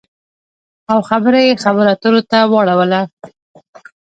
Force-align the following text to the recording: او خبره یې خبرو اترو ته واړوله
او 0.91 0.99
خبره 1.09 1.39
یې 1.47 1.61
خبرو 1.63 1.91
اترو 1.93 2.21
ته 2.29 2.37
واړوله 2.51 3.01